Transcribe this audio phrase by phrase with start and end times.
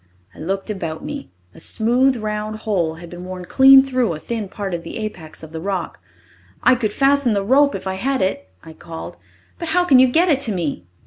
[0.33, 4.49] I looked about me; a smooth, round hole had been worn clean through a thin
[4.49, 5.99] part of the apex of the rock.
[6.63, 9.17] "I could fasten the rope if I had it!" I called.
[9.59, 10.87] "But how can you get it to me?"